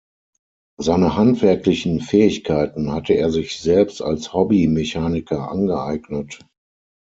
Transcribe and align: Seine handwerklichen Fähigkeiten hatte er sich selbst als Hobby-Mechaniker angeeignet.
Seine 0.79 1.15
handwerklichen 1.15 1.99
Fähigkeiten 2.01 2.91
hatte 2.91 3.13
er 3.13 3.29
sich 3.29 3.59
selbst 3.61 4.01
als 4.01 4.33
Hobby-Mechaniker 4.33 5.51
angeeignet. 5.51 6.39